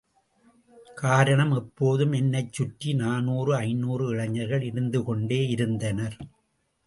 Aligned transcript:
காரணம், 0.95 1.51
எப்போதும் 1.51 2.11
என்னைச் 2.11 2.53
சுற்றி 2.53 2.93
நானூறு, 2.93 3.55
ஐநூறு 3.55 4.05
இளைஞர்கள் 4.07 4.61
இருந்துகொண்டேயிருந்தனர். 4.61 6.17